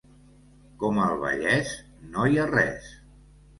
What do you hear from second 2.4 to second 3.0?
ha res.